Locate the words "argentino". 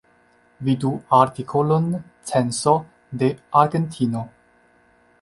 3.65-4.29